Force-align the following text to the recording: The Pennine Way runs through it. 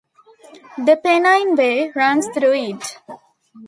The 0.79 0.97
Pennine 0.97 1.55
Way 1.55 1.91
runs 1.95 2.25
through 2.33 2.53
it. 2.55 2.97